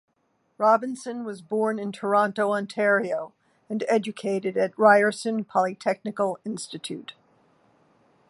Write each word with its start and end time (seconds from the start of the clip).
Robinson 0.57 1.23
was 1.23 1.43
born 1.43 1.77
in 1.77 1.91
Toronto, 1.91 2.53
Ontario, 2.53 3.33
and 3.69 3.83
educated 3.87 4.57
at 4.57 4.75
Ryerson 4.75 5.43
Polytechnical 5.45 6.37
Institute. 6.43 7.13